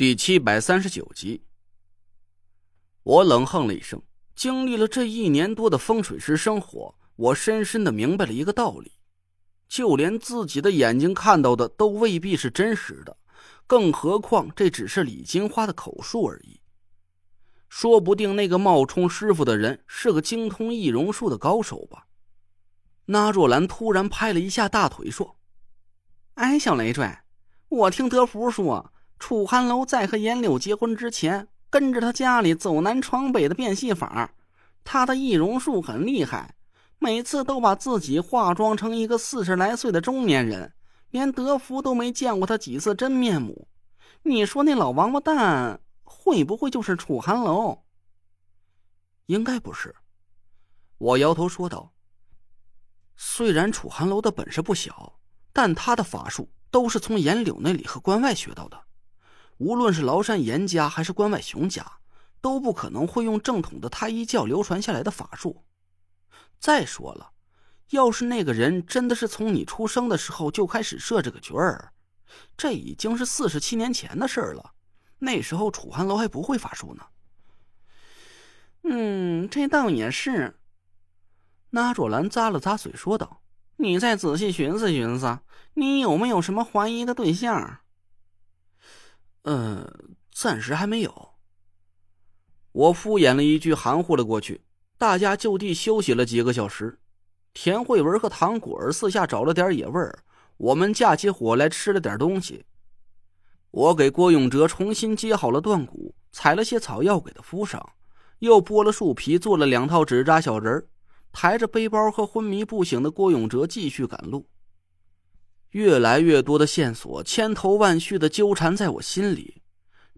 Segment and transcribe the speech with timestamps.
[0.00, 1.42] 第七百三十九集，
[3.02, 4.00] 我冷哼了一声。
[4.34, 8.92] 经历了这一年多的风水师生活，我深深的明白了一个道理：
[9.68, 13.14] 就连自己的眼睛看到的都未必是真实的，
[13.66, 16.62] 更何况这只是李金花的口述而已。
[17.68, 22.06] 说不定那个冒充师傅的人是个精通易容术的高手吧？
[23.04, 25.36] 那若兰突然拍了一下大腿，说
[26.36, 27.06] ：“哎，小累赘，
[27.68, 28.90] 我听德福说。”
[29.20, 34.32] 楚寒楼在和颜柳结婚之前，跟着他家里走南闯北的变戏法。
[34.82, 36.56] 他的易容术很厉害，
[36.98, 40.72] 每次都把自己化妆成一个四十来岁的中年人，
[41.10, 43.68] 连德福都没见过他几次真面目。
[44.22, 47.82] 你说那老王八蛋会不会就是楚寒楼？
[49.26, 49.94] 应该不是。
[50.98, 51.92] 我摇头说道
[53.16, 55.20] ：“虽然楚寒楼的本事不小，
[55.52, 58.80] 但他的法术都是从颜柳那里和关外学到的。”
[59.60, 61.84] 无论是崂山严家还是关外熊家，
[62.40, 65.62] 都不可能会用正统的太医教流传下来的法术。
[66.58, 67.32] 再说了，
[67.90, 71.92] 要是那个人真的是从你出生的时候就开始设这个局儿，
[72.56, 74.72] 这已经是四十七年前的事儿了。
[75.18, 77.04] 那时候楚寒楼还不会法术呢。
[78.84, 80.58] 嗯，这倒也是。
[81.68, 83.42] 那若兰咂了咂嘴，说道
[83.76, 85.40] ：“你再仔细寻思寻思，
[85.74, 87.80] 你有没有什么怀疑的对象？”
[89.42, 89.86] 嗯，
[90.32, 91.30] 暂时还没有。
[92.72, 94.60] 我敷衍了一句，含糊了过去。
[94.98, 96.98] 大家就地休息了几个小时。
[97.54, 100.18] 田慧文和唐果儿四下找了点野味儿，
[100.58, 102.64] 我们架起火来吃了点东西。
[103.70, 107.94] 我给郭永哲重新接好了断骨，采了些草药给他敷上，
[108.40, 110.86] 又剥了树皮做了两套纸扎小人
[111.32, 114.49] 抬着背包和昏迷不醒的郭永哲继续赶路。
[115.70, 119.62] 越来越多的线索千头万绪的纠缠在我心里，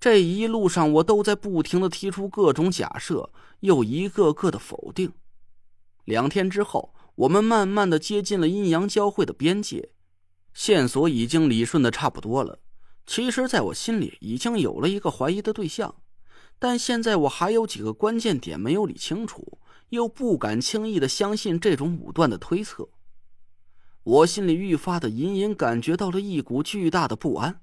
[0.00, 5.12] 这一路上我都在不停的提出各种假设，又一个个的否定。
[6.04, 9.90] 两天之后，我们慢慢的接近了阴阳交汇的边界，
[10.54, 12.58] 线索已经理顺的差不多了。
[13.06, 15.94] 其实，在我心里已经有了一个怀疑的对象，
[16.58, 19.58] 但现在我还有几个关键点没有理清楚，
[19.90, 22.88] 又不敢轻易的相信这种武断的推测。
[24.04, 27.60] 我心里愈发的隐隐感觉到了一股巨大的不安。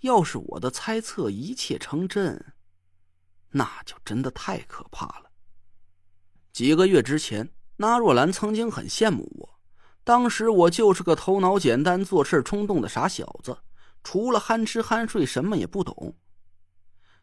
[0.00, 2.54] 要是我的猜测一切成真，
[3.50, 5.30] 那就真的太可怕了。
[6.52, 9.60] 几个月之前，那若兰曾经很羡慕我，
[10.02, 13.56] 当时我就是个头脑简单、做事冲动的傻小子，
[14.02, 16.16] 除了憨吃憨睡，什么也不懂。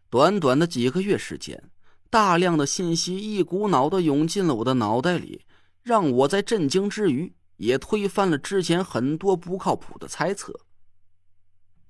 [0.09, 1.71] 短短的几个月时间，
[2.09, 5.43] 大量的信息一股脑的涌进了我的脑袋里，
[5.83, 7.33] 让我在震惊之余。
[7.57, 10.61] 也推翻了之前很多不靠谱的猜测，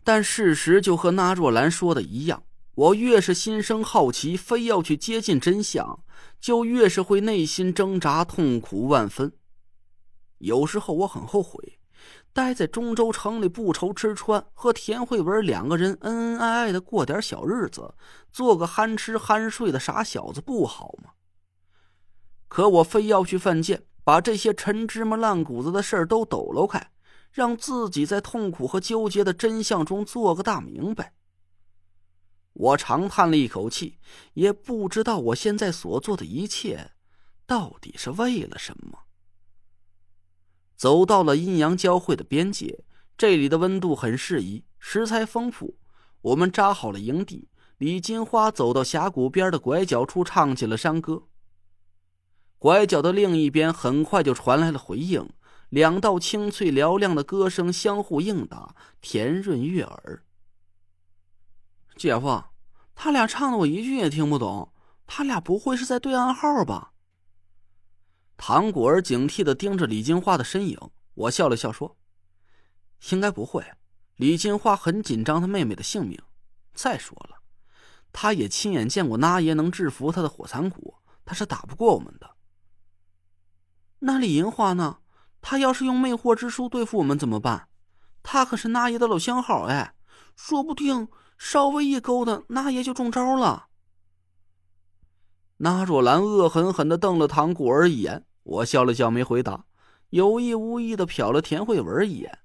[0.04, 2.44] 但事实就和那若兰说的一样，
[2.76, 6.04] 我越是心生好奇，非要去接近真相，
[6.40, 9.32] 就越是会内心挣扎，痛苦万分。
[10.40, 11.80] 有时候我很后悔，
[12.32, 17.94] 待在中州城里不愁吃穿，和田慧文两个人恩恩爱爱的过点小日子，
[18.32, 21.12] 做个憨吃憨睡的傻小子不好吗？
[22.48, 23.84] 可我非要去犯贱。
[24.08, 26.92] 把这些陈芝麻烂谷子的事儿都抖搂开，
[27.30, 31.12] 让自己在痛苦和纠结的真相中做个大明白。
[32.54, 33.98] 我长叹了一口气，
[34.36, 36.92] 也不知道我现在所做的一切，
[37.46, 39.00] 到底是为了什么。
[40.78, 42.86] 走到了阴阳交汇的边界，
[43.18, 45.76] 这里的温度很适宜，食材丰富。
[46.22, 51.27] 我们扎好了营地，李金花走到峡谷边的拐角处，唱起了山歌。
[52.60, 55.30] 拐角的另一边，很快就传来了回应，
[55.70, 60.24] 两道清脆嘹亮的歌声相互应答，甜润悦耳。
[61.96, 62.44] 姐夫，
[62.96, 64.74] 他俩唱的我一句也听不懂，
[65.06, 66.94] 他俩不会是在对暗号吧？
[68.38, 70.80] 唐果儿警惕的盯着李金花的身影，
[71.14, 71.98] 我笑了笑说
[73.12, 73.64] ：“应该不会。”
[74.18, 76.20] 李金花很紧张他妹妹的性命，
[76.74, 77.38] 再说了，
[78.12, 82.37] 他也亲眼见过那爷能制服他的火蚕蛊，他是打不过我们的。
[84.00, 84.98] 那李银花呢？
[85.42, 87.68] 她要是用魅惑之术对付我们怎么办？
[88.22, 89.94] 她可是那爷的老相好哎，
[90.36, 91.08] 说不定
[91.38, 93.68] 稍微一勾搭，那爷就中招了。
[95.58, 99.66] 那若兰恶狠狠的瞪了唐果儿一眼，我笑了笑没回答，
[100.10, 102.40] 有意无意的瞟了田慧文一眼。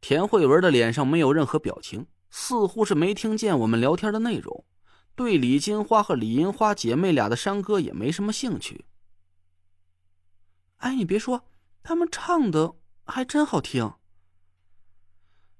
[0.00, 4.64] 田慧文的脸上没有任何表情，似乎是没听见我们聊天的内容，
[5.14, 8.84] 对李金花和李银花姐妹俩的山歌也没什么兴趣。
[10.78, 11.44] 哎，你别说，
[11.82, 12.74] 他们唱的
[13.04, 13.94] 还真好听。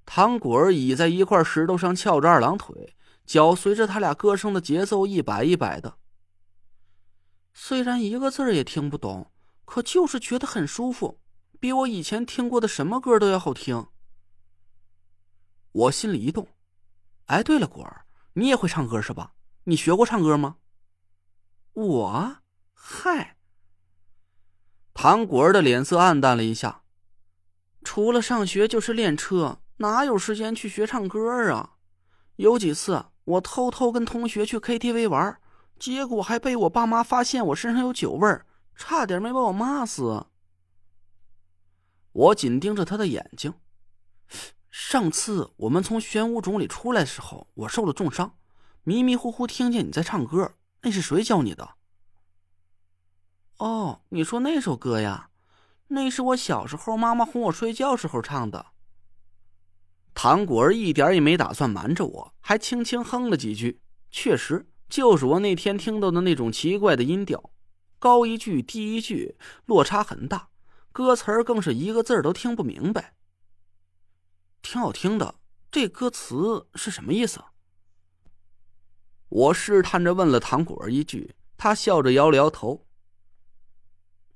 [0.04, 5.98] 唐果儿倚在一块石头上，翘着二郎腿，脚随着他俩歌声的节奏一摆一摆的。
[7.52, 9.32] 虽然一个字也听不懂，
[9.64, 11.20] 可就是觉得很舒服，
[11.58, 13.88] 比我以前听过的什么歌都要好听。
[15.72, 16.48] 我心里一动，
[17.26, 19.32] 哎，对了，果儿，你也会唱歌是吧？
[19.64, 20.58] 你学过唱歌吗？
[21.72, 22.36] 我，
[22.72, 23.35] 嗨。
[24.98, 26.80] 唐果儿的脸色暗淡了一下，
[27.84, 29.58] 除了上学就是练车。
[29.76, 31.74] 哪有时间去学唱歌啊？
[32.36, 35.38] 有几次我偷偷跟同学去 KTV 玩，
[35.78, 40.24] 结果还被我爸妈发现我身上有酒味儿，差点没把我骂死。
[42.12, 43.52] 我紧盯着他的眼睛。
[44.70, 48.38] 上次我们从玄武冢里出来的时候，我受了重伤，
[48.82, 51.74] 迷迷糊糊听见你在唱歌，那是谁教你的？
[53.58, 55.30] 哦，你说那首歌呀？
[55.88, 58.66] 那是我小时候妈妈哄我睡觉时候唱的。
[60.14, 63.80] 唐果儿一点也没打算瞒着我，还轻轻哼了几句。
[64.10, 67.50] 确实，就是我那天听到的那种奇怪的音调，
[67.98, 69.36] 高一句低一句，
[69.66, 70.48] 落差很大，
[70.92, 73.14] 歌词儿更是一个字都听不明白。
[74.62, 75.36] 挺好听的，
[75.70, 77.40] 这歌词是什么意思？
[79.28, 82.85] 我试探着问了唐果儿一句，他笑着摇了摇头：“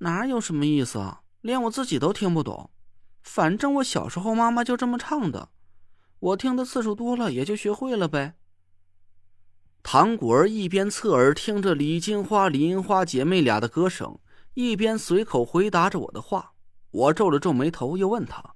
[0.00, 1.23] 哪有什么意思啊？
[1.41, 2.69] 连我自己都听不懂。
[3.23, 5.49] 反正我小时候妈妈就这么唱的。”
[6.20, 8.35] 我听的次数多了，也就学会了呗。
[9.82, 14.19] 唐果儿一边侧耳听着李金花、李银花姐妹俩的歌声，
[14.52, 16.52] 一边随口回答着我的话。
[16.91, 18.55] 我皱了皱眉头，又问他：“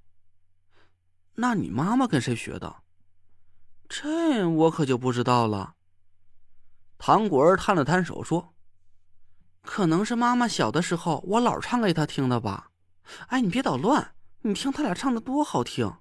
[1.36, 2.82] 那你妈妈跟谁学的？”
[3.88, 5.74] 这我可就不知道了。
[6.98, 8.53] 唐果儿摊了摊手说
[9.64, 12.68] ：“可能是妈妈小的时候，我老唱给她听的吧。
[13.28, 14.12] 哎，你别捣乱，
[14.42, 15.92] 你听他俩唱的多好听。”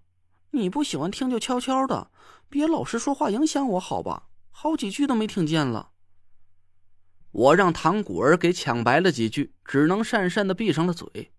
[0.56, 2.12] 你不喜欢听就悄悄的，
[2.48, 4.28] 别老是说话影响我，好吧？
[4.52, 5.90] 好几句都没听见了。
[7.32, 11.32] 我让唐果儿给抢白了几句，只能讪讪的闭上了嘴。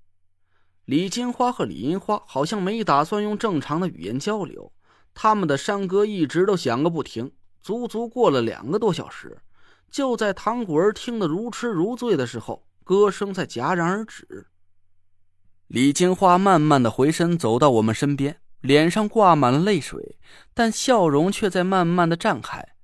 [0.85, 4.73] 李金花和李银花好像没打算用正常的语言交流，
[5.15, 7.31] 他们的山歌一直都响个不停，
[7.63, 9.39] 足足过了两个多小时。
[9.95, 14.49] 就在唐果儿听得如痴如醉的时候，歌声才戛然而止。
[15.69, 18.41] 李金花慢慢的回身走到我们身边。
[18.59, 20.19] 脸上挂满了泪水，
[20.55, 22.75] 但笑容却在慢慢的绽开。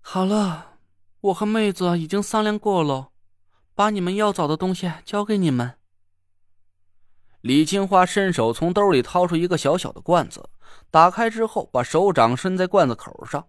[0.00, 0.78] 好了，
[1.20, 3.08] 我和妹子已经商量过了，
[3.74, 5.74] 把你们要找的东西交给你们。
[7.40, 10.48] 李金花伸手从兜里掏出一个小小的罐子，
[10.92, 13.48] 打开之后，把手掌伸在罐子口上，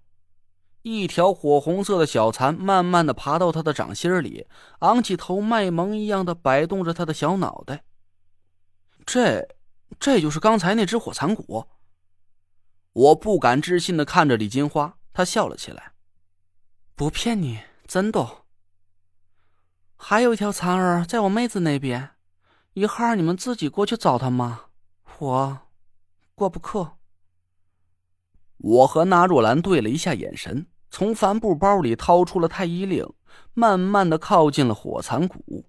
[0.81, 4.47] 一条火红色的小蚕慢慢的爬到他的掌心里，
[4.79, 7.83] 昂起头，卖萌一样的摆动着他的小脑袋。
[9.05, 9.47] 这。
[9.99, 11.65] 这就是刚才那只火蚕蛊。
[12.93, 15.93] 我不敢置信的看着李金花，她笑了起来。
[16.95, 18.43] 不骗你，真的。
[19.97, 22.11] 还有一条蚕儿在我妹子那边，
[22.73, 24.65] 一会儿你们自己过去找她吗？
[25.17, 25.59] 我
[26.35, 26.98] 过不去。
[28.59, 33.07] 我和纳若兰对了一下眼神，从帆布包里掏出了太医令，
[33.53, 35.65] 慢慢的靠近了火蚕谷。